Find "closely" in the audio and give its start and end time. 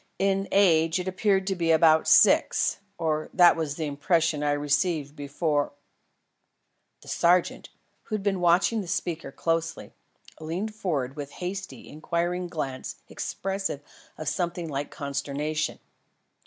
9.37-9.93